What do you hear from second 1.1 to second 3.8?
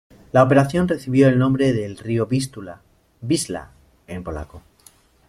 el nombre del río Vístula, Wisła